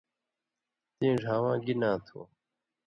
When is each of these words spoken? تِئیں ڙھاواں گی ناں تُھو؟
تِئیں 0.95 1.15
ڙھاواں 1.23 1.57
گی 1.65 1.73
ناں 1.81 1.97
تُھو؟ 2.05 2.19